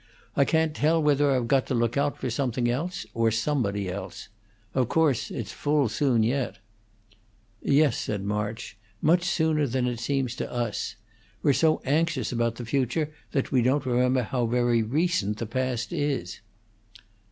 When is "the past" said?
15.37-15.93